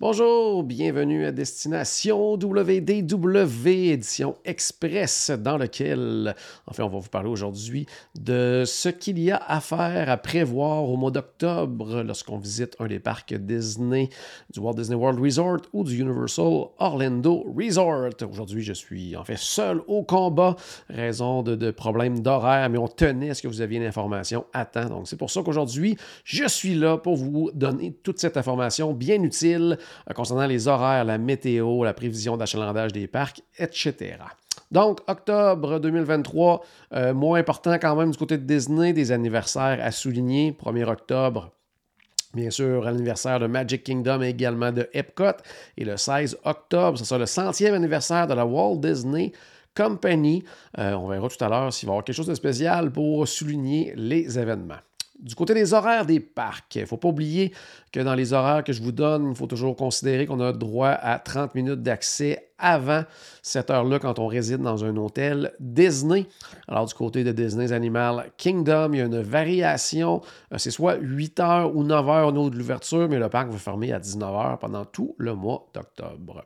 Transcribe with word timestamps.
Bonjour, 0.00 0.62
bienvenue 0.62 1.26
à 1.26 1.32
Destination 1.32 2.34
WDW, 2.34 3.90
édition 3.90 4.36
express, 4.44 5.32
dans 5.32 5.58
lequel, 5.58 6.36
enfin, 6.68 6.84
on 6.84 6.88
va 6.88 7.00
vous 7.00 7.08
parler 7.08 7.28
aujourd'hui 7.28 7.84
de 8.14 8.62
ce 8.64 8.90
qu'il 8.90 9.18
y 9.18 9.32
a 9.32 9.42
à 9.44 9.58
faire, 9.60 10.08
à 10.08 10.16
prévoir 10.16 10.84
au 10.84 10.96
mois 10.96 11.10
d'octobre 11.10 12.04
lorsqu'on 12.04 12.38
visite 12.38 12.76
un 12.78 12.86
des 12.86 13.00
parcs 13.00 13.34
Disney, 13.34 14.08
du 14.54 14.60
Walt 14.60 14.74
Disney 14.74 14.94
World 14.94 15.18
Resort 15.18 15.62
ou 15.72 15.82
du 15.82 15.98
Universal 16.00 16.66
Orlando 16.78 17.44
Resort. 17.56 18.10
Aujourd'hui, 18.30 18.62
je 18.62 18.74
suis 18.74 19.16
en 19.16 19.24
fait 19.24 19.36
seul 19.36 19.82
au 19.88 20.04
combat, 20.04 20.54
raison 20.88 21.42
de, 21.42 21.56
de 21.56 21.72
problèmes 21.72 22.20
d'horaire, 22.20 22.70
mais 22.70 22.78
on 22.78 22.86
tenait 22.86 23.30
à 23.30 23.34
ce 23.34 23.42
que 23.42 23.48
vous 23.48 23.62
aviez 23.62 23.80
l'information 23.80 24.44
à 24.52 24.64
temps. 24.64 24.90
Donc, 24.90 25.08
c'est 25.08 25.16
pour 25.16 25.32
ça 25.32 25.42
qu'aujourd'hui, 25.42 25.96
je 26.22 26.46
suis 26.46 26.76
là 26.76 26.98
pour 26.98 27.16
vous 27.16 27.50
donner 27.52 27.96
toute 28.04 28.20
cette 28.20 28.36
information 28.36 28.92
bien 28.92 29.20
utile 29.24 29.76
concernant 30.14 30.46
les 30.46 30.68
horaires, 30.68 31.04
la 31.04 31.18
météo, 31.18 31.84
la 31.84 31.94
prévision 31.94 32.36
d'achalandage 32.36 32.92
des 32.92 33.06
parcs, 33.06 33.42
etc. 33.58 34.16
Donc, 34.70 35.00
octobre 35.06 35.78
2023, 35.78 36.64
euh, 36.94 37.14
moins 37.14 37.38
important 37.38 37.74
quand 37.78 37.96
même 37.96 38.10
du 38.10 38.18
côté 38.18 38.36
de 38.36 38.44
Disney, 38.44 38.92
des 38.92 39.12
anniversaires 39.12 39.78
à 39.82 39.90
souligner. 39.90 40.52
1er 40.52 40.84
octobre, 40.84 41.52
Bien 42.34 42.50
sûr, 42.50 42.82
l'anniversaire 42.82 43.40
de 43.40 43.46
Magic 43.46 43.82
Kingdom 43.82 44.20
et 44.20 44.28
également 44.28 44.70
de 44.70 44.88
Epcot. 44.92 45.38
Et 45.78 45.84
le 45.84 45.96
16 45.96 46.38
octobre, 46.44 46.98
ce 46.98 47.04
sera 47.04 47.18
le 47.18 47.26
centième 47.26 47.74
anniversaire 47.74 48.26
de 48.26 48.34
la 48.34 48.44
Walt 48.44 48.76
Disney 48.76 49.32
Company. 49.74 50.44
Euh, 50.78 50.92
on 50.92 51.08
verra 51.08 51.28
tout 51.28 51.42
à 51.42 51.48
l'heure 51.48 51.72
s'il 51.72 51.86
va 51.86 51.92
y 51.92 51.94
avoir 51.94 52.04
quelque 52.04 52.16
chose 52.16 52.26
de 52.26 52.34
spécial 52.34 52.92
pour 52.92 53.26
souligner 53.26 53.94
les 53.96 54.38
événements. 54.38 54.76
Du 55.18 55.34
côté 55.34 55.52
des 55.52 55.74
horaires 55.74 56.06
des 56.06 56.20
parcs, 56.20 56.76
il 56.76 56.82
ne 56.82 56.86
faut 56.86 56.96
pas 56.96 57.08
oublier 57.08 57.52
que 57.92 57.98
dans 57.98 58.14
les 58.14 58.32
horaires 58.32 58.62
que 58.62 58.72
je 58.72 58.80
vous 58.80 58.92
donne, 58.92 59.30
il 59.30 59.36
faut 59.36 59.48
toujours 59.48 59.74
considérer 59.74 60.26
qu'on 60.26 60.38
a 60.38 60.52
droit 60.52 60.90
à 60.90 61.18
30 61.18 61.56
minutes 61.56 61.82
d'accès 61.82 62.50
avant 62.56 63.02
cette 63.42 63.70
heure-là 63.70 63.98
quand 63.98 64.20
on 64.20 64.28
réside 64.28 64.62
dans 64.62 64.84
un 64.84 64.96
hôtel 64.96 65.52
Disney. 65.58 66.26
Alors 66.68 66.86
du 66.86 66.94
côté 66.94 67.24
de 67.24 67.32
Disney's 67.32 67.72
Animal 67.72 68.30
Kingdom, 68.36 68.90
il 68.92 68.98
y 68.98 69.02
a 69.02 69.06
une 69.06 69.20
variation. 69.20 70.20
Euh, 70.52 70.58
c'est 70.58 70.70
soit 70.70 70.96
8 71.00 71.40
heures 71.40 71.76
ou 71.76 71.82
9 71.82 72.08
heures 72.08 72.28
au 72.28 72.32
niveau 72.32 72.50
de 72.50 72.56
l'ouverture, 72.56 73.08
mais 73.08 73.18
le 73.18 73.28
parc 73.28 73.48
va 73.48 73.58
fermer 73.58 73.92
à 73.92 73.98
19 73.98 74.34
heures 74.34 74.58
pendant 74.60 74.84
tout 74.84 75.16
le 75.18 75.34
mois 75.34 75.68
d'octobre. 75.74 76.44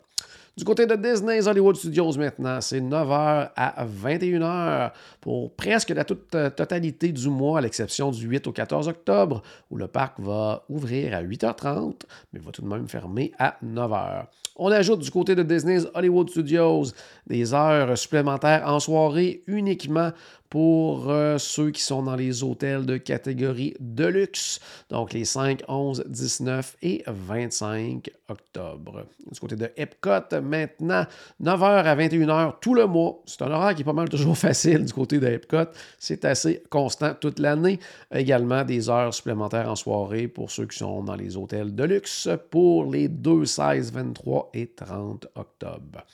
Du 0.54 0.64
côté 0.64 0.84
de 0.84 0.94
Disney's 0.96 1.46
Hollywood 1.46 1.76
Studios 1.76 2.12
maintenant, 2.18 2.60
c'est 2.60 2.80
9h 2.80 3.52
à 3.56 3.86
21h 3.86 4.92
pour 5.22 5.54
presque 5.54 5.88
la 5.88 6.04
toute 6.04 6.34
euh, 6.34 6.50
totalité 6.50 7.10
du 7.10 7.30
mois, 7.30 7.56
à 7.56 7.60
l'exception 7.62 8.10
du 8.10 8.26
8 8.26 8.48
au 8.48 8.52
14 8.52 8.86
octobre, 8.86 9.42
où 9.70 9.78
le 9.78 9.88
parc 9.88 10.20
va 10.20 10.62
ouvrir 10.68 11.16
à 11.16 11.22
8h30, 11.22 12.02
mais 12.34 12.40
va 12.40 12.50
tout 12.50 12.60
de 12.60 12.66
même 12.66 12.86
fermer 12.86 13.32
à 13.38 13.56
9h. 13.64 14.26
On 14.56 14.70
ajoute 14.70 15.00
du 15.00 15.10
côté 15.10 15.34
de 15.34 15.42
Disney's 15.42 15.88
Hollywood 15.94 16.28
Studios 16.28 16.84
des 17.26 17.54
heures 17.54 17.96
supplémentaires 17.96 18.64
en 18.66 18.78
soirée 18.78 19.42
uniquement 19.46 20.10
pour 20.52 21.08
euh, 21.08 21.38
ceux 21.38 21.70
qui 21.70 21.80
sont 21.80 22.02
dans 22.02 22.14
les 22.14 22.42
hôtels 22.42 22.84
de 22.84 22.98
catégorie 22.98 23.72
de 23.80 24.04
luxe, 24.04 24.60
donc 24.90 25.14
les 25.14 25.24
5, 25.24 25.62
11, 25.66 26.04
19 26.06 26.76
et 26.82 27.02
25 27.06 28.10
octobre. 28.28 29.06
Du 29.30 29.40
côté 29.40 29.56
de 29.56 29.70
Epcot, 29.78 30.42
maintenant, 30.42 31.06
9h 31.42 31.64
à 31.64 31.96
21h 31.96 32.56
tout 32.60 32.74
le 32.74 32.86
mois. 32.86 33.22
C'est 33.24 33.40
un 33.40 33.50
horaire 33.50 33.74
qui 33.74 33.80
est 33.80 33.86
pas 33.86 33.94
mal 33.94 34.10
toujours 34.10 34.36
facile 34.46 34.84
du 34.84 34.92
côté 34.92 35.20
de 35.20 35.26
Epcot. 35.26 35.70
C'est 35.98 36.26
assez 36.26 36.62
constant 36.68 37.14
toute 37.18 37.38
l'année. 37.38 37.80
Également 38.14 38.62
des 38.62 38.90
heures 38.90 39.14
supplémentaires 39.14 39.70
en 39.70 39.76
soirée 39.76 40.28
pour 40.28 40.50
ceux 40.50 40.66
qui 40.66 40.76
sont 40.76 41.02
dans 41.02 41.16
les 41.16 41.38
hôtels 41.38 41.74
de 41.74 41.84
luxe 41.84 42.28
pour 42.50 42.92
les 42.92 43.08
2, 43.08 43.46
16, 43.46 43.90
23 43.90 44.50
et 44.52 44.66
30 44.66 45.28
octobre. 45.34 46.04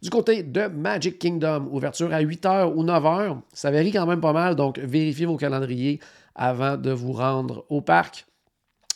Du 0.00 0.10
côté 0.10 0.44
de 0.44 0.68
Magic 0.68 1.18
Kingdom, 1.18 1.66
ouverture 1.72 2.14
à 2.14 2.22
8h 2.22 2.72
ou 2.72 2.84
9h, 2.84 3.38
ça 3.52 3.72
varie 3.72 3.87
quand 3.90 4.06
même 4.06 4.20
pas 4.20 4.32
mal, 4.32 4.56
donc 4.56 4.78
vérifiez 4.78 5.26
vos 5.26 5.36
calendriers 5.36 6.00
avant 6.34 6.76
de 6.76 6.90
vous 6.90 7.12
rendre 7.12 7.64
au 7.68 7.80
parc. 7.80 8.26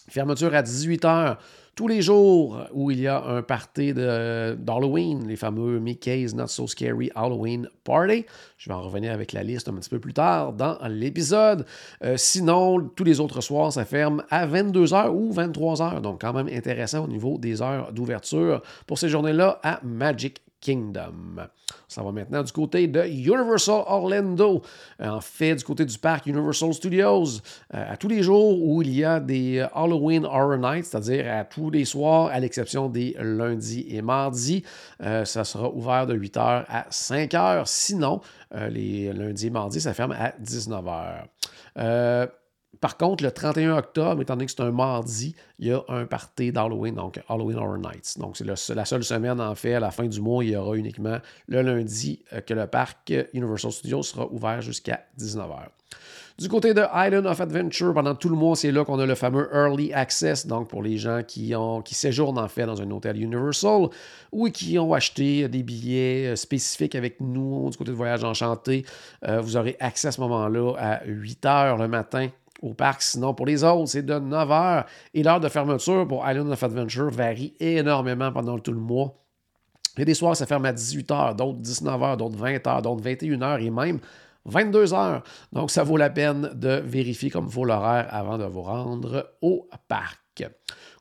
Fermeture 0.08 0.54
à 0.54 0.62
18h 0.62 1.36
tous 1.74 1.88
les 1.88 2.02
jours 2.02 2.66
où 2.72 2.90
il 2.90 3.00
y 3.00 3.06
a 3.06 3.24
un 3.24 3.42
party 3.42 3.94
d'Halloween, 3.94 5.26
les 5.26 5.36
fameux 5.36 5.80
Mickey's 5.80 6.34
Not 6.34 6.48
So 6.48 6.66
Scary 6.66 7.10
Halloween 7.14 7.66
Party. 7.82 8.26
Je 8.58 8.68
vais 8.68 8.74
en 8.74 8.82
revenir 8.82 9.12
avec 9.12 9.32
la 9.32 9.42
liste 9.42 9.68
un 9.68 9.74
petit 9.74 9.88
peu 9.88 9.98
plus 9.98 10.12
tard 10.12 10.52
dans 10.52 10.76
l'épisode. 10.86 11.64
Euh, 12.04 12.16
sinon, 12.18 12.90
tous 12.94 13.04
les 13.04 13.20
autres 13.20 13.40
soirs, 13.40 13.72
ça 13.72 13.86
ferme 13.86 14.22
à 14.28 14.46
22h 14.46 15.08
ou 15.08 15.32
23h. 15.32 16.02
Donc, 16.02 16.20
quand 16.20 16.34
même 16.34 16.48
intéressant 16.48 17.04
au 17.04 17.08
niveau 17.08 17.38
des 17.38 17.62
heures 17.62 17.92
d'ouverture 17.92 18.60
pour 18.86 18.98
ces 18.98 19.08
journées-là 19.08 19.58
à 19.62 19.80
Magic 19.82 20.42
Kingdom. 20.62 21.48
Ça 21.88 22.02
va 22.02 22.12
maintenant 22.12 22.42
du 22.42 22.52
côté 22.52 22.86
de 22.86 23.02
Universal 23.04 23.82
Orlando. 23.86 24.62
En 24.98 25.20
fait, 25.20 25.56
du 25.56 25.64
côté 25.64 25.84
du 25.84 25.98
parc 25.98 26.26
Universal 26.26 26.72
Studios, 26.72 27.40
euh, 27.74 27.92
à 27.92 27.96
tous 27.96 28.08
les 28.08 28.22
jours 28.22 28.62
où 28.62 28.80
il 28.80 28.94
y 28.94 29.04
a 29.04 29.20
des 29.20 29.66
Halloween 29.74 30.24
Horror 30.24 30.56
Nights, 30.56 30.86
c'est-à-dire 30.86 31.30
à 31.30 31.44
tous 31.44 31.68
les 31.70 31.84
soirs, 31.84 32.28
à 32.28 32.38
l'exception 32.40 32.88
des 32.88 33.16
lundis 33.18 33.86
et 33.90 34.00
mardis, 34.00 34.62
euh, 35.02 35.24
ça 35.24 35.44
sera 35.44 35.68
ouvert 35.70 36.06
de 36.06 36.14
8h 36.14 36.64
à 36.68 36.86
5h. 36.90 37.64
Sinon, 37.66 38.20
euh, 38.54 38.68
les 38.68 39.12
lundis 39.12 39.48
et 39.48 39.50
mardis, 39.50 39.80
ça 39.80 39.92
ferme 39.92 40.12
à 40.12 40.32
19h. 40.40 41.26
Par 42.82 42.96
contre, 42.96 43.22
le 43.22 43.30
31 43.30 43.76
octobre, 43.76 44.22
étant 44.22 44.34
donné 44.34 44.46
que 44.46 44.50
c'est 44.50 44.60
un 44.60 44.72
mardi, 44.72 45.36
il 45.60 45.68
y 45.68 45.72
a 45.72 45.84
un 45.86 46.04
party 46.04 46.50
d'Halloween, 46.50 46.96
donc 46.96 47.20
Halloween 47.28 47.56
Horror 47.56 47.78
Nights. 47.78 48.18
Donc, 48.18 48.36
c'est 48.36 48.74
la 48.74 48.84
seule 48.84 49.04
semaine, 49.04 49.40
en 49.40 49.54
fait, 49.54 49.74
à 49.74 49.80
la 49.80 49.92
fin 49.92 50.04
du 50.04 50.20
mois, 50.20 50.44
il 50.44 50.50
y 50.50 50.56
aura 50.56 50.74
uniquement 50.74 51.18
le 51.46 51.62
lundi 51.62 52.24
euh, 52.32 52.40
que 52.40 52.54
le 52.54 52.66
parc 52.66 53.12
Universal 53.34 53.70
Studios 53.70 54.02
sera 54.02 54.26
ouvert 54.32 54.60
jusqu'à 54.62 55.04
19h. 55.16 55.68
Du 56.38 56.48
côté 56.48 56.74
de 56.74 56.82
Island 56.92 57.24
of 57.26 57.40
Adventure, 57.40 57.94
pendant 57.94 58.16
tout 58.16 58.28
le 58.28 58.34
mois, 58.34 58.56
c'est 58.56 58.72
là 58.72 58.84
qu'on 58.84 58.98
a 58.98 59.06
le 59.06 59.14
fameux 59.14 59.48
Early 59.54 59.92
Access, 59.92 60.48
donc 60.48 60.68
pour 60.68 60.82
les 60.82 60.98
gens 60.98 61.22
qui, 61.22 61.54
séjournent 61.92 62.38
en 62.38 62.48
fait 62.48 62.66
dans 62.66 62.82
un 62.82 62.90
hôtel 62.90 63.22
Universal 63.22 63.90
ou 64.32 64.48
qui 64.48 64.76
ont 64.80 64.92
acheté 64.92 65.48
des 65.48 65.62
billets 65.62 66.32
euh, 66.32 66.36
spécifiques 66.36 66.96
avec 66.96 67.20
nous 67.20 67.70
du 67.70 67.76
côté 67.76 67.92
de 67.92 67.96
Voyage 67.96 68.24
Enchanté. 68.24 68.84
Euh, 69.28 69.40
vous 69.40 69.56
aurez 69.56 69.76
accès 69.78 70.08
à 70.08 70.12
ce 70.12 70.20
moment-là 70.22 70.74
à 70.78 71.04
8 71.04 71.44
h 71.44 71.80
le 71.80 71.86
matin 71.86 72.28
au 72.62 72.72
parc. 72.74 73.02
Sinon, 73.02 73.34
pour 73.34 73.46
les 73.46 73.64
autres, 73.64 73.88
c'est 73.88 74.02
de 74.02 74.18
9 74.18 74.48
h. 74.48 74.84
Et 75.14 75.22
l'heure 75.22 75.40
de 75.40 75.48
fermeture 75.48 76.06
pour 76.06 76.28
Island 76.28 76.50
of 76.50 76.62
Adventure 76.62 77.10
varie 77.10 77.54
énormément 77.60 78.32
pendant 78.32 78.58
tout 78.58 78.72
le 78.72 78.78
mois. 78.78 79.14
Il 79.96 80.00
y 80.00 80.02
a 80.02 80.04
des 80.06 80.14
soirs, 80.14 80.36
ça 80.36 80.46
ferme 80.46 80.64
à 80.64 80.72
18 80.72 81.10
h, 81.10 81.36
d'autres 81.36 81.58
19 81.58 82.00
h, 82.00 82.16
d'autres 82.16 82.38
20 82.38 82.56
h, 82.56 82.82
d'autres 82.82 83.02
21 83.02 83.38
h 83.38 83.62
et 83.62 83.70
même 83.70 84.00
22 84.46 84.86
h. 84.86 85.22
Donc, 85.52 85.70
ça 85.70 85.82
vaut 85.82 85.96
la 85.98 86.08
peine 86.08 86.50
de 86.54 86.80
vérifier 86.84 87.28
comme 87.28 87.46
il 87.46 87.52
faut 87.52 87.64
l'horaire 87.64 88.06
avant 88.10 88.38
de 88.38 88.44
vous 88.44 88.62
rendre 88.62 89.34
au 89.42 89.68
parc. 89.88 90.44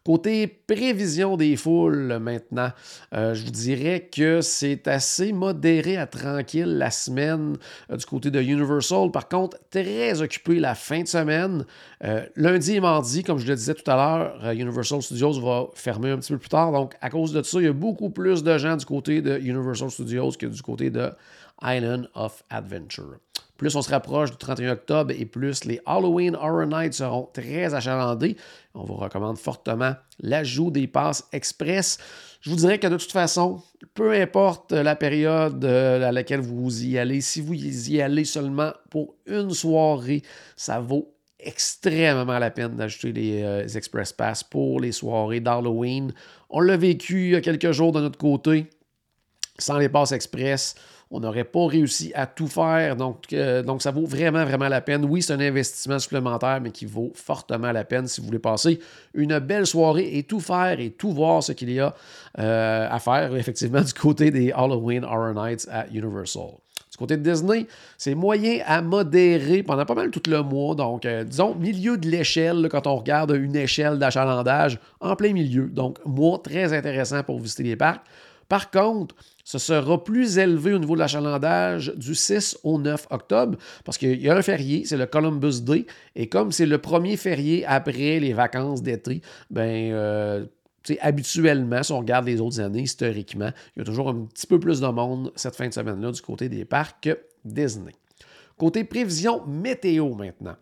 Côté 0.03 0.47
prévision 0.47 1.37
des 1.37 1.55
foules 1.55 2.17
maintenant, 2.19 2.71
euh, 3.13 3.35
je 3.35 3.45
vous 3.45 3.51
dirais 3.51 4.09
que 4.11 4.41
c'est 4.41 4.87
assez 4.87 5.31
modéré 5.31 5.95
à 5.95 6.07
tranquille 6.07 6.79
la 6.79 6.89
semaine 6.89 7.55
euh, 7.91 7.97
du 7.97 8.05
côté 8.07 8.31
de 8.31 8.41
Universal. 8.41 9.11
Par 9.11 9.29
contre, 9.29 9.59
très 9.69 10.19
occupé 10.23 10.59
la 10.59 10.73
fin 10.73 11.03
de 11.03 11.07
semaine. 11.07 11.65
Euh, 12.03 12.25
lundi 12.35 12.77
et 12.77 12.79
mardi, 12.79 13.23
comme 13.23 13.37
je 13.37 13.47
le 13.47 13.55
disais 13.55 13.75
tout 13.75 13.89
à 13.91 13.95
l'heure, 13.95 14.51
Universal 14.51 15.03
Studios 15.03 15.39
va 15.39 15.67
fermer 15.75 16.09
un 16.09 16.17
petit 16.17 16.33
peu 16.33 16.39
plus 16.39 16.49
tard. 16.49 16.71
Donc, 16.71 16.95
à 16.99 17.11
cause 17.11 17.31
de 17.31 17.43
ça, 17.43 17.59
il 17.59 17.65
y 17.65 17.67
a 17.67 17.73
beaucoup 17.73 18.09
plus 18.09 18.41
de 18.41 18.57
gens 18.57 18.75
du 18.75 18.85
côté 18.85 19.21
de 19.21 19.37
Universal 19.37 19.91
Studios 19.91 20.31
que 20.31 20.47
du 20.47 20.63
côté 20.63 20.89
de 20.89 21.11
Island 21.61 22.09
of 22.15 22.43
Adventure. 22.49 23.17
Plus 23.61 23.75
on 23.75 23.83
se 23.83 23.91
rapproche 23.91 24.31
du 24.31 24.37
31 24.37 24.71
octobre 24.71 25.13
et 25.15 25.23
plus 25.23 25.65
les 25.65 25.79
Halloween 25.85 26.35
Horror 26.35 26.65
Nights 26.65 26.93
seront 26.93 27.29
très 27.31 27.75
achalandés. 27.75 28.35
On 28.73 28.83
vous 28.85 28.95
recommande 28.95 29.37
fortement 29.37 29.93
l'ajout 30.19 30.71
des 30.71 30.87
passes 30.87 31.27
express. 31.31 31.99
Je 32.41 32.49
vous 32.49 32.55
dirais 32.55 32.79
que 32.79 32.87
de 32.87 32.97
toute 32.97 33.11
façon, 33.11 33.61
peu 33.93 34.13
importe 34.13 34.71
la 34.71 34.95
période 34.95 35.63
euh, 35.63 36.09
à 36.09 36.11
laquelle 36.11 36.39
vous 36.39 36.83
y 36.83 36.97
allez, 36.97 37.21
si 37.21 37.39
vous 37.39 37.53
y 37.53 38.01
allez 38.01 38.25
seulement 38.25 38.71
pour 38.89 39.13
une 39.27 39.51
soirée, 39.51 40.23
ça 40.55 40.79
vaut 40.79 41.13
extrêmement 41.39 42.39
la 42.39 42.49
peine 42.49 42.75
d'ajouter 42.75 43.11
les, 43.11 43.43
euh, 43.43 43.67
Express 43.67 44.11
Pass 44.11 44.43
pour 44.43 44.79
les 44.79 44.91
soirées 44.91 45.39
d'Halloween. 45.39 46.15
On 46.49 46.61
l'a 46.61 46.77
vécu 46.77 47.25
il 47.25 47.31
y 47.33 47.35
a 47.35 47.41
quelques 47.41 47.73
jours 47.73 47.91
de 47.91 48.01
notre 48.01 48.17
côté. 48.17 48.71
Sans 49.59 49.77
les 49.77 49.89
passes 49.89 50.13
express, 50.13 50.73
on 51.11 51.19
n'aurait 51.19 51.43
pas 51.43 51.67
réussi 51.67 52.11
à 52.15 52.25
tout 52.25 52.47
faire. 52.47 52.95
Donc, 52.95 53.33
euh, 53.33 53.61
donc, 53.61 53.81
ça 53.81 53.91
vaut 53.91 54.05
vraiment, 54.05 54.45
vraiment 54.45 54.69
la 54.69 54.81
peine. 54.81 55.05
Oui, 55.05 55.21
c'est 55.21 55.33
un 55.33 55.39
investissement 55.39 55.99
supplémentaire, 55.99 56.59
mais 56.61 56.71
qui 56.71 56.85
vaut 56.85 57.11
fortement 57.13 57.71
la 57.71 57.83
peine 57.83 58.07
si 58.07 58.21
vous 58.21 58.27
voulez 58.27 58.39
passer 58.39 58.79
une 59.13 59.37
belle 59.39 59.67
soirée 59.67 60.17
et 60.17 60.23
tout 60.23 60.39
faire 60.39 60.79
et 60.79 60.91
tout 60.91 61.11
voir 61.11 61.43
ce 61.43 61.51
qu'il 61.51 61.71
y 61.71 61.79
a 61.79 61.93
euh, 62.39 62.87
à 62.89 62.99
faire, 62.99 63.35
effectivement, 63.35 63.81
du 63.81 63.93
côté 63.93 64.31
des 64.31 64.51
Halloween 64.51 65.03
Horror 65.03 65.33
Nights 65.33 65.67
à 65.69 65.85
Universal. 65.87 66.51
Du 66.91 66.97
côté 66.97 67.17
de 67.17 67.29
Disney, 67.29 67.67
c'est 67.97 68.15
moyen 68.15 68.59
à 68.65 68.81
modérer 68.81 69.63
pendant 69.63 69.85
pas 69.85 69.95
mal 69.95 70.11
tout 70.11 70.29
le 70.29 70.41
mois. 70.43 70.75
Donc, 70.75 71.05
euh, 71.05 71.23
disons, 71.25 71.55
milieu 71.55 71.97
de 71.97 72.07
l'échelle, 72.07 72.67
quand 72.71 72.87
on 72.87 72.95
regarde 72.95 73.31
une 73.31 73.55
échelle 73.55 73.97
d'achalandage, 73.97 74.79
en 75.01 75.15
plein 75.15 75.33
milieu. 75.33 75.67
Donc, 75.67 75.99
mois 76.05 76.39
très 76.39 76.73
intéressant 76.73 77.23
pour 77.23 77.39
visiter 77.39 77.63
les 77.63 77.75
parcs. 77.75 78.05
Par 78.51 78.69
contre, 78.69 79.15
ce 79.45 79.57
sera 79.57 80.03
plus 80.03 80.37
élevé 80.37 80.73
au 80.73 80.77
niveau 80.77 80.95
de 80.95 80.99
l'achalandage 80.99 81.93
du 81.95 82.13
6 82.13 82.57
au 82.65 82.77
9 82.79 83.07
octobre 83.09 83.57
parce 83.85 83.97
qu'il 83.97 84.21
y 84.21 84.27
a 84.27 84.35
un 84.35 84.41
férié, 84.41 84.83
c'est 84.83 84.97
le 84.97 85.05
Columbus 85.05 85.61
Day. 85.61 85.85
Et 86.17 86.27
comme 86.27 86.51
c'est 86.51 86.65
le 86.65 86.77
premier 86.77 87.15
férié 87.15 87.65
après 87.65 88.19
les 88.19 88.33
vacances 88.33 88.83
d'été, 88.83 89.21
ben, 89.49 89.93
euh, 89.93 90.45
habituellement, 90.99 91.81
si 91.81 91.93
on 91.93 91.99
regarde 91.99 92.25
les 92.25 92.41
autres 92.41 92.59
années, 92.59 92.81
historiquement, 92.81 93.51
il 93.77 93.79
y 93.79 93.81
a 93.83 93.85
toujours 93.85 94.09
un 94.09 94.25
petit 94.25 94.47
peu 94.47 94.59
plus 94.59 94.81
de 94.81 94.87
monde 94.87 95.31
cette 95.37 95.55
fin 95.55 95.69
de 95.69 95.73
semaine-là 95.73 96.11
du 96.11 96.21
côté 96.21 96.49
des 96.49 96.65
parcs 96.65 97.07
Disney. 97.45 97.93
Côté 98.57 98.83
prévision 98.83 99.45
météo 99.47 100.13
maintenant. 100.13 100.57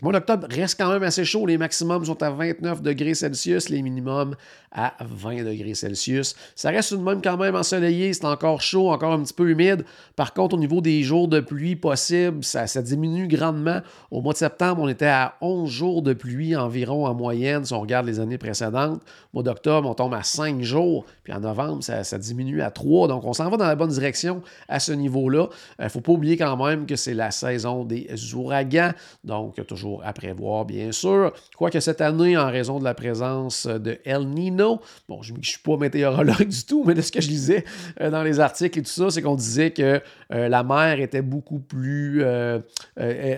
Le 0.00 0.04
mois 0.04 0.12
d'octobre 0.12 0.46
reste 0.48 0.78
quand 0.78 0.92
même 0.92 1.02
assez 1.02 1.24
chaud. 1.24 1.44
Les 1.44 1.58
maximums 1.58 2.04
sont 2.04 2.22
à 2.22 2.30
29 2.30 2.82
degrés 2.82 3.14
Celsius, 3.14 3.68
les 3.68 3.82
minimums 3.82 4.36
à 4.70 4.94
20 5.00 5.42
degrés 5.42 5.74
Celsius. 5.74 6.36
Ça 6.54 6.70
reste 6.70 6.90
tout 6.90 6.98
de 6.98 7.02
même 7.02 7.20
quand 7.20 7.36
même 7.36 7.56
ensoleillé, 7.56 8.12
c'est 8.12 8.24
encore 8.24 8.60
chaud, 8.60 8.90
encore 8.90 9.12
un 9.12 9.22
petit 9.22 9.32
peu 9.32 9.50
humide. 9.50 9.84
Par 10.14 10.34
contre, 10.34 10.54
au 10.54 10.58
niveau 10.58 10.80
des 10.80 11.02
jours 11.02 11.26
de 11.26 11.40
pluie 11.40 11.74
possibles, 11.74 12.44
ça, 12.44 12.66
diminue 12.80 13.26
grandement. 13.26 13.80
Au 14.12 14.20
mois 14.20 14.34
de 14.34 14.38
septembre, 14.38 14.82
on 14.82 14.88
était 14.88 15.06
à 15.06 15.34
11 15.40 15.68
jours 15.68 16.02
de 16.02 16.12
pluie 16.12 16.54
environ 16.54 17.06
en 17.06 17.14
moyenne 17.14 17.64
si 17.64 17.72
on 17.72 17.80
regarde 17.80 18.06
les 18.06 18.20
années 18.20 18.38
précédentes. 18.38 19.02
Au 19.32 19.38
mois 19.38 19.42
d'octobre, 19.42 19.88
on 19.88 19.94
tombe 19.94 20.14
à 20.14 20.22
5 20.22 20.62
jours. 20.62 21.06
Puis 21.24 21.32
en 21.32 21.40
novembre, 21.40 21.82
ça, 21.82 22.18
diminue 22.18 22.62
à 22.62 22.70
3. 22.70 23.08
Donc 23.08 23.24
on 23.24 23.32
s'en 23.32 23.50
va 23.50 23.56
dans 23.56 23.66
la 23.66 23.74
bonne 23.74 23.90
direction 23.90 24.42
à 24.68 24.78
ce 24.78 24.92
niveau-là. 24.92 25.48
Il 25.78 25.82
euh, 25.82 25.84
ne 25.84 25.88
faut 25.88 26.00
pas 26.00 26.12
oublier 26.12 26.36
quand 26.36 26.56
même 26.64 26.86
que 26.86 26.94
c'est 26.94 27.14
la 27.14 27.32
saison 27.32 27.84
des 27.84 28.08
ouragans. 28.34 28.92
Donc 29.24 29.58
a 29.58 29.64
à 30.04 30.12
prévoir, 30.12 30.64
bien 30.64 30.92
sûr. 30.92 31.32
Quoique 31.56 31.80
cette 31.80 32.00
année, 32.00 32.36
en 32.36 32.50
raison 32.50 32.78
de 32.78 32.84
la 32.84 32.94
présence 32.94 33.66
de 33.66 33.98
El 34.04 34.28
Nino, 34.28 34.80
bon, 35.08 35.22
je 35.22 35.32
ne 35.32 35.42
suis 35.42 35.58
pas 35.58 35.76
météorologue 35.76 36.48
du 36.48 36.64
tout, 36.64 36.84
mais 36.86 36.94
de 36.94 37.00
ce 37.00 37.12
que 37.12 37.20
je 37.20 37.28
lisais 37.28 37.64
euh, 38.00 38.10
dans 38.10 38.22
les 38.22 38.40
articles 38.40 38.78
et 38.78 38.82
tout 38.82 38.90
ça, 38.90 39.10
c'est 39.10 39.22
qu'on 39.22 39.34
disait 39.34 39.70
que 39.70 40.00
euh, 40.32 40.48
la 40.48 40.62
mer 40.62 41.00
était 41.00 41.22
beaucoup 41.22 41.58
plus, 41.58 42.22
euh, 42.22 42.60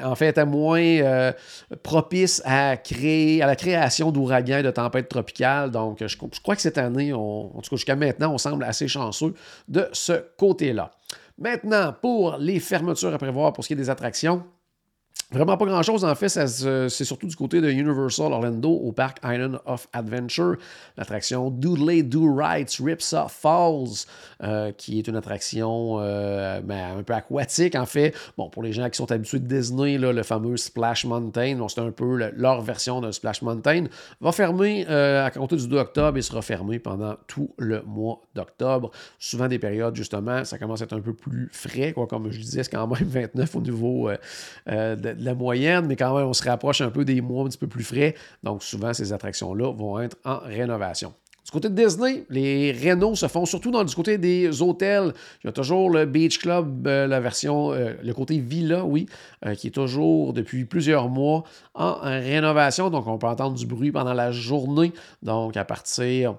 en 0.02 0.14
fait, 0.14 0.28
était 0.28 0.46
moins 0.46 1.32
propice 1.82 2.42
à 2.44 2.76
créer, 2.76 3.42
à 3.42 3.46
la 3.46 3.56
création 3.56 4.12
d'ouragans 4.12 4.58
et 4.58 4.62
de 4.62 4.70
tempêtes 4.70 5.08
tropicales. 5.08 5.70
Donc, 5.70 6.04
je, 6.04 6.16
crois 6.42 6.56
que 6.56 6.62
cette 6.62 6.78
année, 6.78 7.12
en 7.12 7.48
tout 7.62 7.70
cas 7.70 7.76
jusqu'à 7.76 7.96
maintenant, 7.96 8.32
on 8.32 8.38
semble 8.38 8.64
assez 8.64 8.88
chanceux 8.88 9.34
de 9.68 9.88
ce 9.92 10.12
côté-là. 10.36 10.90
Maintenant, 11.38 11.94
pour 12.00 12.36
les 12.38 12.60
fermetures 12.60 13.14
à 13.14 13.18
prévoir 13.18 13.52
pour 13.54 13.64
ce 13.64 13.68
qui 13.68 13.72
est 13.72 13.76
des 13.76 13.88
attractions, 13.88 14.44
Vraiment 15.32 15.56
pas 15.56 15.64
grand-chose. 15.64 16.04
En 16.04 16.14
fait, 16.16 16.28
c'est 16.28 17.04
surtout 17.04 17.28
du 17.28 17.36
côté 17.36 17.60
de 17.60 17.70
Universal 17.70 18.32
Orlando 18.32 18.68
au 18.68 18.90
parc 18.90 19.18
Island 19.22 19.60
of 19.64 19.86
Adventure. 19.92 20.56
L'attraction 20.96 21.50
Doodley 21.50 22.02
Do 22.02 22.34
Rights 22.34 22.80
Ripsaw 22.82 23.28
Falls, 23.28 24.06
euh, 24.42 24.72
qui 24.72 24.98
est 24.98 25.06
une 25.06 25.14
attraction 25.14 25.98
euh, 26.00 26.60
ben, 26.62 26.98
un 26.98 27.02
peu 27.04 27.12
aquatique, 27.12 27.76
en 27.76 27.86
fait. 27.86 28.12
Bon, 28.36 28.50
pour 28.50 28.64
les 28.64 28.72
gens 28.72 28.90
qui 28.90 28.96
sont 28.96 29.12
habitués 29.12 29.38
de 29.38 29.46
Disney, 29.46 29.98
le 29.98 30.22
fameux 30.24 30.56
Splash 30.56 31.04
Mountain, 31.04 31.64
c'est 31.68 31.80
un 31.80 31.92
peu 31.92 32.16
leur 32.34 32.60
version 32.62 33.00
de 33.00 33.12
Splash 33.12 33.42
Mountain, 33.42 33.84
va 34.20 34.32
fermer 34.32 34.84
euh, 34.90 35.24
à 35.24 35.30
compter 35.30 35.54
du 35.54 35.68
2 35.68 35.76
octobre 35.76 36.18
et 36.18 36.22
sera 36.22 36.42
fermé 36.42 36.80
pendant 36.80 37.14
tout 37.28 37.54
le 37.56 37.82
mois 37.82 38.20
d'octobre. 38.34 38.90
Souvent 39.20 39.46
des 39.46 39.60
périodes, 39.60 39.94
justement, 39.94 40.44
ça 40.44 40.58
commence 40.58 40.80
à 40.80 40.84
être 40.86 40.92
un 40.92 41.00
peu 41.00 41.14
plus 41.14 41.48
frais, 41.52 41.92
quoi, 41.92 42.08
comme 42.08 42.32
je 42.32 42.40
disais, 42.40 42.64
c'est 42.64 42.72
quand 42.72 42.88
même 42.88 43.08
29 43.08 43.54
au 43.54 43.60
niveau 43.60 44.10
de 44.66 45.19
la 45.20 45.34
moyenne, 45.34 45.86
mais 45.86 45.96
quand 45.96 46.16
même, 46.16 46.26
on 46.26 46.32
se 46.32 46.42
rapproche 46.42 46.80
un 46.80 46.90
peu 46.90 47.04
des 47.04 47.20
mois 47.20 47.44
un 47.44 47.48
petit 47.48 47.58
peu 47.58 47.68
plus 47.68 47.84
frais. 47.84 48.14
Donc, 48.42 48.62
souvent, 48.62 48.92
ces 48.92 49.12
attractions-là 49.12 49.72
vont 49.72 50.00
être 50.00 50.16
en 50.24 50.38
rénovation. 50.38 51.12
Du 51.44 51.52
côté 51.52 51.68
de 51.68 51.74
Disney, 51.74 52.26
les 52.30 52.70
rénaux 52.70 53.16
se 53.16 53.26
font 53.26 53.44
surtout 53.44 53.70
dans 53.72 53.82
du 53.82 53.94
côté 53.94 54.18
des 54.18 54.62
hôtels. 54.62 55.12
Il 55.42 55.48
y 55.48 55.50
a 55.50 55.52
toujours 55.52 55.90
le 55.90 56.04
Beach 56.04 56.38
Club, 56.38 56.86
euh, 56.86 57.06
la 57.06 57.18
version, 57.18 57.72
euh, 57.72 57.94
le 58.02 58.14
côté 58.14 58.38
villa, 58.38 58.84
oui, 58.84 59.06
euh, 59.44 59.54
qui 59.54 59.66
est 59.66 59.72
toujours 59.72 60.32
depuis 60.32 60.64
plusieurs 60.64 61.08
mois 61.08 61.42
en 61.74 61.94
rénovation. 62.02 62.88
Donc, 62.90 63.06
on 63.08 63.18
peut 63.18 63.26
entendre 63.26 63.56
du 63.56 63.66
bruit 63.66 63.90
pendant 63.90 64.14
la 64.14 64.30
journée. 64.30 64.92
Donc, 65.22 65.56
à 65.56 65.64
partir 65.64 66.36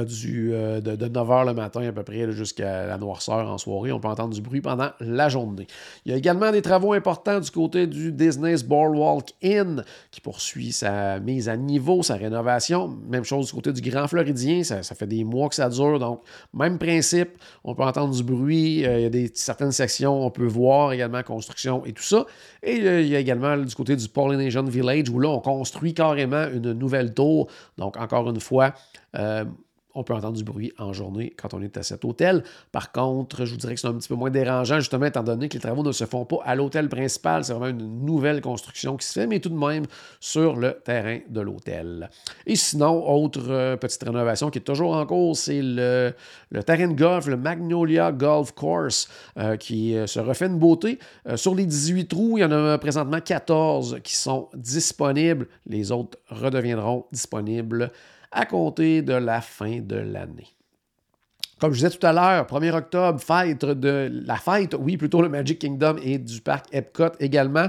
du, 0.00 0.52
euh, 0.52 0.80
de, 0.80 1.08
9h 1.08 1.46
le 1.46 1.54
matin 1.54 1.82
à 1.86 1.92
peu 1.92 2.02
près 2.02 2.30
jusqu'à 2.32 2.86
la 2.86 2.98
noirceur 2.98 3.48
en 3.48 3.58
soirée. 3.58 3.92
On 3.92 4.00
peut 4.00 4.08
entendre 4.08 4.34
du 4.34 4.40
bruit 4.40 4.60
pendant 4.60 4.90
la 5.00 5.28
journée. 5.28 5.66
Il 6.04 6.12
y 6.12 6.14
a 6.14 6.18
également 6.18 6.50
des 6.50 6.62
travaux 6.62 6.92
importants 6.92 7.40
du 7.40 7.50
côté 7.50 7.86
du 7.86 8.12
Disney's 8.12 8.62
Boardwalk 8.62 9.32
Inn 9.42 9.84
qui 10.10 10.20
poursuit 10.20 10.72
sa 10.72 11.20
mise 11.20 11.48
à 11.48 11.56
niveau, 11.56 12.02
sa 12.02 12.16
rénovation. 12.16 12.96
Même 13.08 13.24
chose 13.24 13.46
du 13.46 13.52
côté 13.52 13.72
du 13.72 13.80
Grand 13.82 14.08
Floridien, 14.08 14.64
ça, 14.64 14.82
fait 14.82 15.06
des 15.06 15.24
mois 15.24 15.48
que 15.48 15.54
ça 15.54 15.68
dure. 15.68 15.98
Donc, 15.98 16.22
même 16.54 16.78
principe, 16.78 17.30
on 17.64 17.74
peut 17.74 17.84
entendre 17.84 18.14
du 18.14 18.22
bruit. 18.22 18.84
Euh, 18.84 18.98
il 18.98 19.02
y 19.02 19.06
a 19.06 19.10
des, 19.10 19.30
certaines 19.34 19.72
sections, 19.72 20.24
on 20.24 20.30
peut 20.30 20.46
voir 20.46 20.92
également 20.92 21.22
construction 21.22 21.84
et 21.84 21.92
tout 21.92 22.02
ça. 22.02 22.26
Et 22.62 22.76
il 22.76 23.08
y 23.08 23.16
a 23.16 23.18
également 23.18 23.56
du 23.56 23.74
côté 23.74 23.96
du 23.96 24.08
Polynesian 24.08 24.64
Village 24.64 25.08
où 25.10 25.20
là, 25.20 25.28
on 25.28 25.40
construit 25.40 25.94
carrément 25.94 26.46
une 26.52 26.72
nouvelle 26.72 27.14
tour. 27.14 27.48
Donc, 27.78 27.96
encore 27.96 28.28
une 28.30 28.40
fois, 28.40 28.74
on 29.94 30.04
peut 30.04 30.14
entendre 30.14 30.36
du 30.36 30.44
bruit 30.44 30.72
en 30.78 30.92
journée 30.92 31.32
quand 31.36 31.54
on 31.54 31.62
est 31.62 31.76
à 31.76 31.82
cet 31.82 32.04
hôtel. 32.04 32.42
Par 32.70 32.92
contre, 32.92 33.44
je 33.44 33.52
vous 33.52 33.56
dirais 33.56 33.74
que 33.74 33.80
c'est 33.80 33.86
un 33.86 33.94
petit 33.94 34.08
peu 34.08 34.14
moins 34.14 34.30
dérangeant, 34.30 34.78
justement, 34.78 35.06
étant 35.06 35.22
donné 35.22 35.48
que 35.48 35.54
les 35.54 35.60
travaux 35.60 35.82
ne 35.82 35.92
se 35.92 36.04
font 36.04 36.24
pas 36.24 36.38
à 36.44 36.54
l'hôtel 36.54 36.88
principal. 36.88 37.44
C'est 37.44 37.52
vraiment 37.52 37.78
une 37.78 38.04
nouvelle 38.04 38.40
construction 38.40 38.96
qui 38.96 39.06
se 39.06 39.12
fait, 39.12 39.26
mais 39.26 39.40
tout 39.40 39.48
de 39.48 39.56
même 39.56 39.84
sur 40.20 40.56
le 40.56 40.78
terrain 40.84 41.18
de 41.28 41.40
l'hôtel. 41.40 42.10
Et 42.46 42.56
sinon, 42.56 43.08
autre 43.08 43.50
euh, 43.50 43.76
petite 43.76 44.02
rénovation 44.02 44.50
qui 44.50 44.58
est 44.58 44.62
toujours 44.62 44.96
en 44.96 45.06
cours, 45.06 45.36
c'est 45.36 45.60
le, 45.62 46.14
terrain 46.64 46.88
de 46.88 46.94
golf, 46.94 47.26
le 47.26 47.36
Magnolia 47.36 48.12
Golf 48.12 48.52
Course, 48.52 49.08
euh, 49.38 49.56
qui 49.56 49.96
euh, 49.96 50.06
se 50.06 50.20
refait 50.20 50.46
une 50.46 50.58
beauté. 50.58 50.98
sur 51.36 51.54
les 51.54 51.66
18 51.66 52.06
trous, 52.06 52.38
il 52.38 52.42
y 52.42 52.44
en 52.44 52.52
a 52.52 52.78
présentement 52.78 53.20
14 53.20 53.98
qui 54.02 54.16
sont 54.16 54.48
disponibles. 54.54 55.48
Les 55.66 55.92
autres 55.92 56.18
redeviendront 56.28 57.06
disponibles 57.12 57.90
à 58.32 58.46
compter 58.46 59.02
de 59.02 59.14
la 59.14 59.40
fin 59.40 59.80
de 59.80 59.96
l'année. 59.96 60.48
Comme 61.62 61.74
je 61.74 61.76
disais 61.76 61.96
tout 61.96 62.04
à 62.04 62.12
l'heure, 62.12 62.44
1er 62.44 62.74
octobre, 62.74 63.20
fête 63.20 63.64
de 63.64 64.10
la 64.26 64.34
fête, 64.34 64.74
oui, 64.76 64.96
plutôt 64.96 65.22
le 65.22 65.28
Magic 65.28 65.60
Kingdom 65.60 65.94
et 66.02 66.18
du 66.18 66.40
parc 66.40 66.66
Epcot 66.72 67.12
également. 67.20 67.68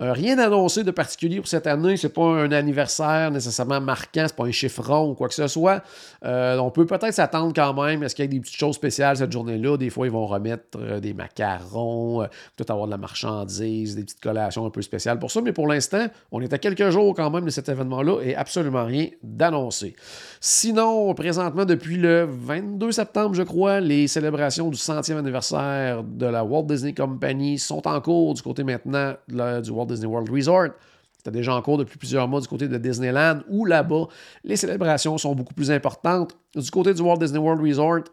Euh, 0.00 0.12
rien 0.12 0.38
annoncé 0.38 0.84
de 0.84 0.90
particulier 0.90 1.36
pour 1.36 1.48
cette 1.48 1.66
année. 1.66 1.98
C'est 1.98 2.08
pas 2.08 2.24
un 2.24 2.50
anniversaire 2.50 3.30
nécessairement 3.30 3.80
marquant, 3.80 4.24
c'est 4.26 4.36
pas 4.36 4.44
un 4.44 4.50
chiffron 4.50 5.10
ou 5.10 5.14
quoi 5.14 5.28
que 5.28 5.34
ce 5.34 5.46
soit. 5.48 5.82
Euh, 6.24 6.56
on 6.58 6.70
peut 6.70 6.86
peut-être 6.86 7.12
s'attendre 7.12 7.52
quand 7.54 7.74
même. 7.82 8.02
Est-ce 8.02 8.14
qu'il 8.14 8.24
y 8.24 8.28
a 8.28 8.30
des 8.30 8.40
petites 8.40 8.56
choses 8.56 8.76
spéciales 8.76 9.18
cette 9.18 9.32
journée-là? 9.32 9.76
Des 9.76 9.90
fois, 9.90 10.06
ils 10.06 10.12
vont 10.12 10.26
remettre 10.26 10.78
euh, 10.78 10.98
des 10.98 11.12
macarons, 11.12 12.26
peut-être 12.56 12.70
avoir 12.70 12.86
de 12.86 12.90
la 12.90 12.96
marchandise, 12.96 13.96
des 13.96 14.04
petites 14.04 14.20
collations 14.20 14.64
un 14.64 14.70
peu 14.70 14.80
spéciales 14.80 15.18
pour 15.18 15.30
ça. 15.30 15.42
Mais 15.42 15.52
pour 15.52 15.66
l'instant, 15.66 16.06
on 16.30 16.40
est 16.40 16.52
à 16.54 16.58
quelques 16.58 16.88
jours 16.88 17.14
quand 17.14 17.30
même 17.30 17.44
de 17.44 17.50
cet 17.50 17.68
événement-là 17.68 18.22
et 18.22 18.34
absolument 18.34 18.86
rien 18.86 19.08
d'annoncé. 19.22 19.94
Sinon, 20.40 21.12
présentement, 21.14 21.66
depuis 21.66 21.96
le 21.96 22.26
22 22.30 22.92
septembre, 22.92 23.21
je 23.32 23.42
crois, 23.42 23.80
les 23.80 24.08
célébrations 24.08 24.68
du 24.70 24.76
centième 24.76 25.18
anniversaire 25.18 26.02
de 26.02 26.26
la 26.26 26.44
Walt 26.44 26.64
Disney 26.64 26.94
Company 26.94 27.58
sont 27.58 27.86
en 27.86 28.00
cours 28.00 28.34
du 28.34 28.42
côté 28.42 28.64
maintenant 28.64 29.14
du 29.28 29.70
Walt 29.70 29.86
Disney 29.86 30.06
World 30.06 30.30
Resort. 30.30 30.68
C'était 31.16 31.30
déjà 31.30 31.54
en 31.54 31.62
cours 31.62 31.78
depuis 31.78 31.98
plusieurs 31.98 32.26
mois 32.26 32.40
du 32.40 32.48
côté 32.48 32.66
de 32.66 32.76
Disneyland, 32.78 33.40
où 33.48 33.64
là-bas, 33.64 34.06
les 34.42 34.56
célébrations 34.56 35.16
sont 35.18 35.34
beaucoup 35.34 35.54
plus 35.54 35.70
importantes. 35.70 36.36
Du 36.54 36.70
côté 36.70 36.94
du 36.94 37.02
Walt 37.02 37.18
Disney 37.18 37.38
World 37.38 37.62
Resort, 37.64 38.04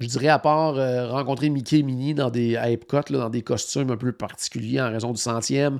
je 0.00 0.08
dirais, 0.08 0.28
à 0.28 0.40
part 0.40 0.76
euh, 0.76 1.08
rencontrer 1.08 1.50
Mickey 1.50 1.78
et 1.78 1.82
Minnie 1.84 2.14
dans 2.14 2.28
des, 2.28 2.56
à 2.56 2.68
Epcot, 2.68 3.02
dans 3.10 3.30
des 3.30 3.42
costumes 3.42 3.92
un 3.92 3.96
peu 3.96 4.10
particuliers 4.10 4.80
en 4.80 4.90
raison 4.90 5.12
du 5.12 5.20
centième, 5.20 5.78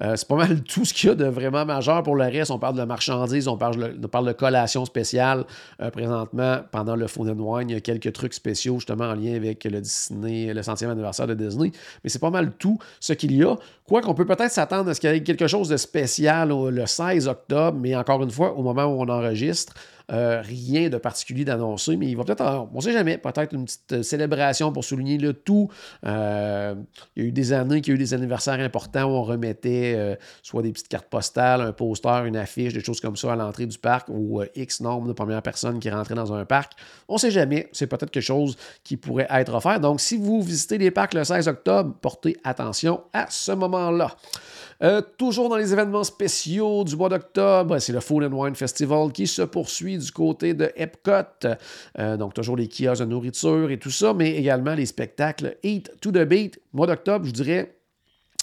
euh, 0.00 0.16
c'est 0.16 0.26
pas 0.26 0.34
mal 0.34 0.62
tout 0.68 0.84
ce 0.84 0.92
qu'il 0.92 1.10
y 1.10 1.12
a 1.12 1.14
de 1.14 1.26
vraiment 1.26 1.64
majeur. 1.64 2.02
Pour 2.02 2.16
le 2.16 2.24
reste, 2.24 2.50
on 2.50 2.58
parle 2.58 2.76
de 2.76 2.82
marchandises, 2.82 3.46
on 3.46 3.56
parle, 3.56 3.94
on 4.02 4.08
parle 4.08 4.26
de 4.26 4.32
collations 4.32 4.84
spéciales. 4.84 5.44
Euh, 5.80 5.90
présentement, 5.90 6.58
pendant 6.72 6.96
le 6.96 7.06
Food 7.06 7.28
and 7.28 7.40
Wine, 7.40 7.70
il 7.70 7.74
y 7.74 7.76
a 7.76 7.80
quelques 7.80 8.12
trucs 8.12 8.34
spéciaux 8.34 8.74
justement 8.74 9.04
en 9.04 9.14
lien 9.14 9.34
avec 9.36 9.62
le 9.62 9.80
Disney, 9.80 10.52
le 10.52 10.62
centième 10.64 10.90
anniversaire 10.90 11.28
de 11.28 11.34
Disney. 11.34 11.70
Mais 12.02 12.10
c'est 12.10 12.18
pas 12.18 12.30
mal 12.30 12.52
tout 12.58 12.78
ce 12.98 13.12
qu'il 13.12 13.32
y 13.36 13.44
a. 13.44 13.56
Quoi 13.86 14.00
qu'on 14.00 14.14
peut 14.14 14.26
peut-être 14.26 14.50
s'attendre 14.50 14.90
à 14.90 14.94
ce 14.94 15.00
qu'il 15.00 15.10
y 15.10 15.14
ait 15.14 15.22
quelque 15.22 15.46
chose 15.46 15.68
de 15.68 15.76
spécial 15.76 16.48
le 16.48 16.86
16 16.86 17.28
octobre, 17.28 17.78
mais 17.80 17.94
encore 17.94 18.22
une 18.22 18.30
fois, 18.30 18.54
au 18.56 18.62
moment 18.62 18.86
où 18.86 19.02
on 19.02 19.08
enregistre, 19.08 19.74
rien 20.12 20.88
de 20.88 20.98
particulier 20.98 21.44
d'annoncer, 21.44 21.96
mais 21.96 22.06
il 22.06 22.16
va 22.16 22.24
peut-être, 22.24 22.68
on 22.72 22.76
ne 22.76 22.80
sait 22.80 22.92
jamais, 22.92 23.18
peut-être 23.18 23.54
une 23.54 23.64
petite 23.64 24.02
célébration 24.02 24.72
pour 24.72 24.84
souligner 24.84 25.18
le 25.18 25.32
tout. 25.32 25.68
il 26.04 26.08
y 26.08 26.10
a 26.10 26.74
eu 27.16 27.32
des 27.32 27.52
années 27.52 27.80
qu'il 27.80 27.92
y 27.92 27.94
a 27.94 27.96
eu 27.96 27.98
des 27.98 28.14
anniversaires 28.14 28.60
importants 28.60 29.04
où 29.04 29.14
on 29.14 29.22
remettait 29.22 30.18
soit 30.42 30.62
des 30.62 30.72
petites 30.72 30.88
cartes 30.88 31.08
postales, 31.08 31.60
un 31.60 31.72
poster, 31.72 32.26
une 32.26 32.36
affiche, 32.36 32.72
des 32.72 32.84
choses 32.84 33.00
comme 33.00 33.16
ça 33.16 33.32
à 33.32 33.36
l'entrée 33.36 33.66
du 33.66 33.78
parc 33.78 34.08
ou 34.08 34.42
X 34.54 34.80
nombre 34.80 35.08
de 35.08 35.12
premières 35.12 35.42
personnes 35.42 35.78
qui 35.80 35.90
rentraient 35.90 36.14
dans 36.14 36.32
un 36.32 36.44
parc. 36.44 36.72
On 37.08 37.14
ne 37.14 37.18
sait 37.18 37.30
jamais, 37.30 37.68
c'est 37.72 37.86
peut-être 37.86 38.10
quelque 38.10 38.22
chose 38.22 38.56
qui 38.84 38.96
pourrait 38.96 39.26
être 39.30 39.54
offert. 39.54 39.80
Donc, 39.80 40.00
si 40.00 40.16
vous 40.16 40.42
visitez 40.42 40.78
les 40.78 40.90
parcs 40.90 41.14
le 41.14 41.24
16 41.24 41.48
octobre, 41.48 41.94
portez 42.00 42.36
attention 42.44 43.02
à 43.12 43.26
ce 43.28 43.52
moment-là. 43.52 44.16
Euh, 44.82 45.00
toujours 45.16 45.48
dans 45.48 45.56
les 45.56 45.72
événements 45.72 46.02
spéciaux 46.02 46.82
du 46.82 46.96
mois 46.96 47.08
d'octobre, 47.08 47.78
c'est 47.78 47.92
le 47.92 48.00
Food 48.00 48.24
and 48.24 48.36
Wine 48.36 48.56
Festival 48.56 49.12
qui 49.12 49.28
se 49.28 49.42
poursuit 49.42 49.98
du 50.02 50.12
côté 50.12 50.54
de 50.54 50.70
Epcot. 50.76 51.48
Euh, 51.98 52.16
donc, 52.16 52.34
toujours 52.34 52.56
les 52.56 52.68
kiosques 52.68 53.02
de 53.02 53.06
nourriture 53.06 53.70
et 53.70 53.78
tout 53.78 53.90
ça, 53.90 54.14
mais 54.14 54.36
également 54.36 54.74
les 54.74 54.86
spectacles 54.86 55.56
Eat 55.62 55.90
to 56.00 56.10
the 56.10 56.24
Beat. 56.24 56.60
Mois 56.72 56.86
d'octobre, 56.86 57.24
je 57.26 57.30
dirais, 57.30 57.76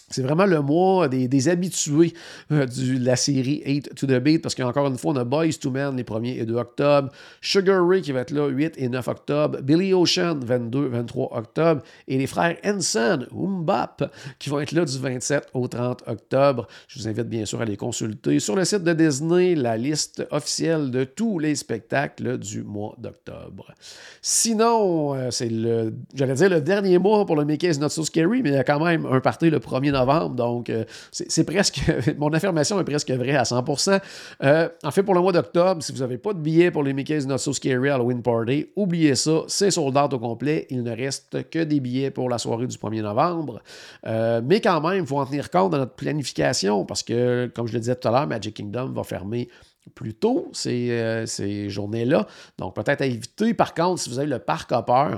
c'est 0.09 0.21
vraiment 0.21 0.45
le 0.45 0.61
mois 0.61 1.07
des, 1.07 1.49
habitués 1.49 2.13
euh, 2.51 2.65
de 2.65 3.03
la 3.03 3.15
série 3.15 3.61
8 3.65 3.95
to 3.95 4.07
the 4.07 4.19
Beat, 4.19 4.41
parce 4.41 4.55
qu'encore 4.55 4.87
une 4.87 4.97
fois, 4.97 5.13
on 5.13 5.17
a 5.17 5.23
Boys 5.23 5.53
to 5.61 5.71
Men 5.71 5.95
les 5.95 6.03
1er 6.03 6.41
et 6.41 6.45
2 6.45 6.55
octobre, 6.55 7.09
Sugar 7.41 7.87
Ray 7.87 8.01
qui 8.01 8.11
va 8.11 8.21
être 8.21 8.31
là 8.31 8.47
8 8.47 8.75
et 8.77 8.89
9 8.89 9.07
octobre, 9.07 9.61
Billy 9.61 9.93
Ocean 9.93 10.39
22, 10.41 10.87
23 10.87 11.37
octobre, 11.37 11.81
et 12.07 12.17
les 12.17 12.27
frères 12.27 12.57
Henson, 12.65 13.25
Umbap, 13.35 14.11
qui 14.39 14.49
vont 14.49 14.59
être 14.59 14.71
là 14.71 14.85
du 14.85 14.97
27 14.97 15.49
au 15.53 15.67
30 15.67 16.03
octobre. 16.07 16.67
Je 16.87 16.99
vous 16.99 17.07
invite 17.07 17.27
bien 17.27 17.45
sûr 17.45 17.61
à 17.61 17.65
les 17.65 17.77
consulter 17.77 18.39
sur 18.39 18.55
le 18.55 18.65
site 18.65 18.83
de 18.83 18.93
Disney, 18.93 19.55
la 19.55 19.77
liste 19.77 20.25
officielle 20.31 20.91
de 20.91 21.03
tous 21.03 21.39
les 21.39 21.55
spectacles 21.55 22.37
du 22.37 22.63
mois 22.63 22.95
d'octobre. 22.97 23.73
Sinon, 24.21 25.15
euh, 25.15 25.31
c'est 25.31 25.49
le, 25.49 25.93
j'allais 26.13 26.33
dire 26.33 26.49
le 26.49 26.61
dernier 26.61 26.97
mois 26.97 27.25
pour 27.25 27.35
le 27.35 27.45
Mickey's 27.45 27.79
Not 27.79 27.89
So 27.89 28.03
Scary, 28.03 28.41
mais 28.43 28.49
il 28.49 28.55
y 28.55 28.57
a 28.57 28.63
quand 28.63 28.83
même 28.83 29.05
un 29.05 29.19
party 29.19 29.49
le 29.49 29.59
1er 29.59 29.91
novembre, 29.99 30.35
donc 30.35 30.69
euh, 30.69 30.85
c'est 31.11 31.43
presque, 31.43 31.81
mon 32.17 32.31
affirmation 32.33 32.79
est 32.79 32.83
presque 32.83 33.11
vraie 33.11 33.35
à 33.35 33.43
100%. 33.43 33.99
Euh, 34.43 34.69
en 34.83 34.91
fait, 34.91 35.03
pour 35.03 35.13
le 35.13 35.21
mois 35.21 35.31
d'octobre, 35.31 35.81
si 35.83 35.91
vous 35.91 35.99
n'avez 35.99 36.17
pas 36.17 36.33
de 36.33 36.39
billets 36.39 36.71
pour 36.71 36.83
les 36.83 36.93
Mickey's 36.93 37.25
Not 37.25 37.39
So 37.39 37.53
Scary 37.53 37.89
Halloween 37.89 38.21
Party, 38.21 38.67
oubliez 38.75 39.15
ça, 39.15 39.43
c'est 39.47 39.71
sold 39.71 39.97
out 39.97 40.13
au 40.13 40.19
complet. 40.19 40.67
Il 40.69 40.83
ne 40.83 40.95
reste 40.95 41.49
que 41.49 41.59
des 41.63 41.79
billets 41.79 42.11
pour 42.11 42.29
la 42.29 42.37
soirée 42.37 42.67
du 42.67 42.77
1er 42.77 43.01
novembre. 43.01 43.61
Euh, 44.05 44.41
mais 44.43 44.61
quand 44.61 44.81
même, 44.81 45.03
il 45.03 45.07
faut 45.07 45.19
en 45.19 45.25
tenir 45.25 45.49
compte 45.49 45.71
dans 45.71 45.77
notre 45.77 45.95
planification 45.95 46.85
parce 46.85 47.03
que, 47.03 47.51
comme 47.53 47.67
je 47.67 47.73
le 47.73 47.79
disais 47.79 47.95
tout 47.95 48.07
à 48.07 48.11
l'heure, 48.11 48.27
Magic 48.27 48.55
Kingdom 48.55 48.91
va 48.91 49.03
fermer 49.03 49.49
plus 49.95 50.13
tôt 50.13 50.49
ces, 50.53 51.23
ces 51.25 51.69
journées-là. 51.69 52.27
Donc, 52.57 52.75
peut-être 52.75 53.01
à 53.01 53.05
éviter. 53.05 53.53
Par 53.53 53.73
contre, 53.73 54.01
si 54.01 54.09
vous 54.09 54.19
avez 54.19 54.27
le 54.27 54.39
parc 54.39 54.71
hopper, 54.71 55.17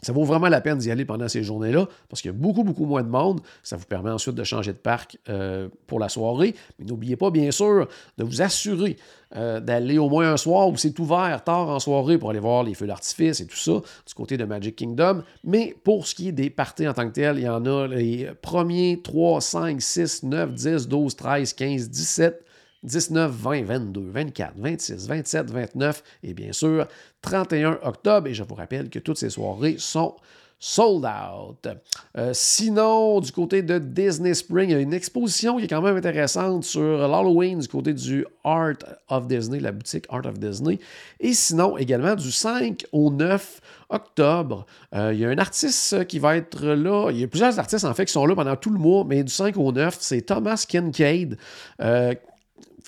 ça 0.00 0.12
vaut 0.12 0.22
vraiment 0.22 0.48
la 0.48 0.60
peine 0.60 0.78
d'y 0.78 0.92
aller 0.92 1.04
pendant 1.04 1.26
ces 1.26 1.42
journées-là 1.42 1.88
parce 2.08 2.22
qu'il 2.22 2.30
y 2.30 2.34
a 2.34 2.36
beaucoup, 2.36 2.62
beaucoup 2.62 2.84
moins 2.84 3.02
de 3.02 3.08
monde. 3.08 3.40
Ça 3.64 3.76
vous 3.76 3.84
permet 3.84 4.10
ensuite 4.10 4.36
de 4.36 4.44
changer 4.44 4.72
de 4.72 4.78
parc 4.78 5.18
euh, 5.28 5.68
pour 5.88 5.98
la 5.98 6.08
soirée. 6.08 6.54
Mais 6.78 6.84
n'oubliez 6.84 7.16
pas, 7.16 7.30
bien 7.30 7.50
sûr, 7.50 7.88
de 8.16 8.24
vous 8.24 8.40
assurer 8.40 8.96
euh, 9.34 9.58
d'aller 9.58 9.98
au 9.98 10.08
moins 10.08 10.32
un 10.32 10.36
soir 10.36 10.68
où 10.68 10.76
c'est 10.76 10.96
ouvert 11.00 11.42
tard 11.42 11.68
en 11.68 11.80
soirée 11.80 12.16
pour 12.16 12.30
aller 12.30 12.38
voir 12.38 12.62
les 12.62 12.74
feux 12.74 12.86
d'artifice 12.86 13.40
et 13.40 13.46
tout 13.46 13.56
ça 13.56 13.72
du 14.06 14.14
côté 14.14 14.36
de 14.36 14.44
Magic 14.44 14.76
Kingdom. 14.76 15.22
Mais 15.42 15.74
pour 15.82 16.06
ce 16.06 16.14
qui 16.14 16.28
est 16.28 16.32
des 16.32 16.50
parties 16.50 16.86
en 16.86 16.94
tant 16.94 17.08
que 17.08 17.14
telles, 17.14 17.38
il 17.38 17.44
y 17.44 17.48
en 17.48 17.66
a 17.66 17.88
les 17.88 18.30
premiers 18.40 19.00
3, 19.02 19.40
5, 19.40 19.82
6, 19.82 20.22
9, 20.22 20.54
10, 20.54 20.88
12, 20.88 21.16
13, 21.16 21.52
15, 21.54 21.90
17, 21.90 22.44
19, 22.82 23.30
20, 23.30 23.62
22, 23.64 24.00
24, 24.10 24.52
26, 24.56 25.08
27, 25.08 25.50
29 25.50 26.02
et 26.22 26.34
bien 26.34 26.52
sûr 26.52 26.86
31 27.22 27.78
octobre. 27.82 28.28
Et 28.28 28.34
je 28.34 28.42
vous 28.42 28.54
rappelle 28.54 28.90
que 28.90 28.98
toutes 28.98 29.18
ces 29.18 29.30
soirées 29.30 29.76
sont 29.78 30.16
sold 30.60 31.04
out. 31.04 31.68
Euh, 32.16 32.32
sinon, 32.34 33.20
du 33.20 33.30
côté 33.30 33.62
de 33.62 33.78
Disney 33.78 34.34
Spring, 34.34 34.70
il 34.70 34.72
y 34.72 34.76
a 34.76 34.80
une 34.80 34.92
exposition 34.92 35.56
qui 35.56 35.64
est 35.64 35.68
quand 35.68 35.82
même 35.82 35.96
intéressante 35.96 36.64
sur 36.64 37.08
l'Halloween 37.08 37.60
du 37.60 37.68
côté 37.68 37.94
du 37.94 38.26
Art 38.42 38.78
of 39.08 39.28
Disney, 39.28 39.60
la 39.60 39.70
boutique 39.70 40.06
Art 40.08 40.26
of 40.26 40.38
Disney. 40.38 40.80
Et 41.20 41.32
sinon, 41.32 41.78
également 41.78 42.16
du 42.16 42.32
5 42.32 42.86
au 42.90 43.10
9 43.10 43.60
octobre, 43.90 44.66
euh, 44.94 45.12
il 45.14 45.20
y 45.20 45.24
a 45.24 45.28
un 45.28 45.38
artiste 45.38 46.06
qui 46.06 46.18
va 46.18 46.36
être 46.36 46.66
là. 46.66 47.10
Il 47.10 47.20
y 47.20 47.24
a 47.24 47.28
plusieurs 47.28 47.56
artistes 47.58 47.84
en 47.84 47.94
fait 47.94 48.06
qui 48.06 48.12
sont 48.12 48.26
là 48.26 48.34
pendant 48.34 48.56
tout 48.56 48.70
le 48.70 48.78
mois, 48.78 49.04
mais 49.04 49.22
du 49.22 49.32
5 49.32 49.56
au 49.56 49.70
9, 49.70 49.96
c'est 50.00 50.22
Thomas 50.22 50.64
Kincaid. 50.68 51.38
Euh, 51.80 52.14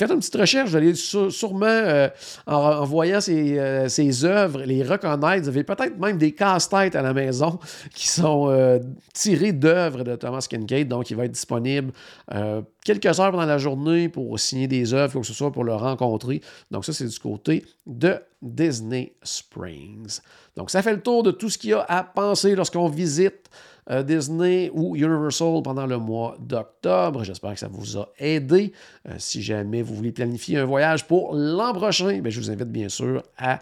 faites 0.00 0.11
une 0.11 0.19
petite 0.19 0.37
recherche, 0.37 0.71
vous 0.71 0.76
allez 0.76 0.95
sûrement, 0.95 1.66
euh, 1.66 2.09
en, 2.47 2.85
voyant 2.85 3.21
ces, 3.21 3.59
euh, 3.59 3.88
œuvres, 4.25 4.62
les 4.62 4.83
reconnaître. 4.83 5.42
Vous 5.42 5.49
avez 5.49 5.64
peut-être 5.64 5.99
même 5.99 6.19
des 6.19 6.33
casse-têtes 6.33 6.97
à 6.97 7.02
la 7.02 7.12
maison 7.12 7.59
qui 7.95 8.09
sont 8.09 8.49
euh, 8.50 8.78
tirés 9.12 9.52
d'œuvres 9.52 10.02
de 10.02 10.16
Thomas 10.16 10.47
Kincaid, 10.49 10.88
donc 10.88 11.11
il 11.11 11.16
va 11.16 11.25
être 11.25 11.33
disponible 11.33 11.92
quelques 12.85 13.21
heures 13.21 13.30
pendant 13.30 13.45
la 13.45 13.59
journée 13.59 14.09
pour 14.09 14.38
signer 14.38 14.66
des 14.66 14.95
œuvres, 14.95 15.12
quoi 15.12 15.21
que 15.21 15.26
ce 15.26 15.35
soit, 15.35 15.52
pour 15.52 15.64
le 15.64 15.75
rencontrer. 15.75 16.40
Donc 16.71 16.85
ça, 16.85 16.92
c'est 16.92 17.07
du 17.07 17.19
côté 17.19 17.64
de 17.87 18.16
Disney 18.42 19.14
Springs. 19.23 20.20
Donc 20.56 20.70
ça 20.70 20.82
fait 20.82 20.92
le 20.92 21.02
tour 21.02 21.23
de 21.23 21.30
tout 21.30 21.50
ce 21.50 21.59
qu'il 21.59 21.70
y 21.70 21.73
a 21.75 21.82
à 21.82 22.04
penser 22.04 22.54
lorsqu'on 22.54 22.88
visite 22.88 23.50
euh, 23.90 24.02
Disney 24.02 24.70
ou 24.73 24.97
Universal 24.97 25.62
pendant 25.62 25.87
le 25.87 25.99
mois 25.99 26.37
d'octobre. 26.38 27.25
J'espère 27.25 27.54
que 27.54 27.61
ça 27.61 27.68
vous 27.68 27.99
a 27.99 28.09
aidé. 28.18 28.73
Euh, 29.09 29.14
si 29.18 29.42
jamais 29.42 29.82
vous 29.82 29.94
voulez 29.94 30.12
planifier 30.12 30.59
un 30.59 30.64
voyage 30.64 31.06
pour 31.06 31.35
l'an 31.35 31.73
prochain, 31.73 32.20
ben, 32.20 32.30
je 32.30 32.40
vous 32.40 32.50
invite 32.50 32.68
bien 32.68 32.88
sûr 32.88 33.23
à 33.37 33.61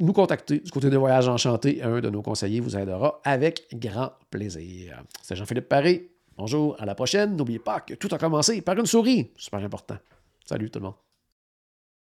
nous 0.00 0.12
contacter 0.12 0.58
du 0.58 0.70
côté 0.70 0.90
de 0.90 0.96
Voyage 0.96 1.28
Enchanté. 1.28 1.82
Un 1.82 2.00
de 2.00 2.10
nos 2.10 2.22
conseillers 2.22 2.60
vous 2.60 2.76
aidera 2.76 3.20
avec 3.24 3.66
grand 3.72 4.12
plaisir. 4.30 5.02
C'est 5.22 5.36
Jean-Philippe 5.36 5.68
Paré. 5.68 6.10
Bonjour, 6.36 6.76
à 6.80 6.84
la 6.84 6.96
prochaine. 6.96 7.36
N'oubliez 7.36 7.60
pas 7.60 7.80
que 7.80 7.94
tout 7.94 8.08
a 8.10 8.18
commencé 8.18 8.60
par 8.60 8.76
une 8.76 8.86
souris. 8.86 9.30
Super 9.36 9.60
important. 9.60 9.96
Salut 10.44 10.70
tout 10.70 10.80
le 10.80 10.86
monde. 10.86 11.03